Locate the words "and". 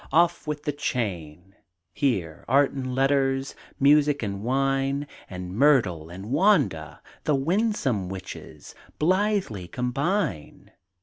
2.71-2.95, 4.23-4.41, 5.29-5.55, 6.09-6.31